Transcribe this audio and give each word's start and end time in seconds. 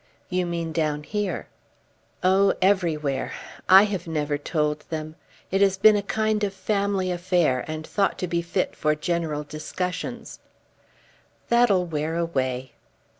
"You 0.31 0.47
mean 0.47 0.71
down 0.71 1.03
here." 1.03 1.45
"Oh; 2.23 2.55
everywhere. 2.59 3.33
I 3.69 3.83
have 3.83 4.07
never 4.07 4.35
told 4.35 4.79
them. 4.89 5.13
It 5.51 5.61
has 5.61 5.77
been 5.77 5.95
a 5.95 6.01
kind 6.01 6.43
of 6.43 6.55
family 6.55 7.11
affair 7.11 7.63
and 7.67 7.85
thought 7.85 8.17
to 8.17 8.27
be 8.27 8.41
fit 8.41 8.75
for 8.75 8.95
general 8.95 9.43
discussions." 9.43 10.39
"That'll 11.49 11.85
wear 11.85 12.15
away." 12.15 12.71